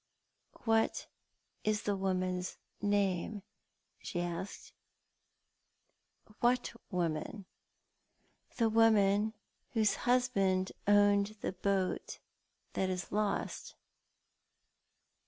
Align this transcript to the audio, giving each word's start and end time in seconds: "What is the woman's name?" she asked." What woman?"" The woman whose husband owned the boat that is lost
"What 0.65 1.05
is 1.63 1.83
the 1.83 1.95
woman's 1.95 2.57
name?" 2.81 3.43
she 4.01 4.19
asked." 4.19 4.73
What 6.41 6.73
woman?"" 6.89 7.45
The 8.57 8.67
woman 8.67 9.35
whose 9.73 9.97
husband 10.09 10.71
owned 10.87 11.35
the 11.41 11.51
boat 11.51 12.17
that 12.73 12.89
is 12.89 13.11
lost 13.11 13.75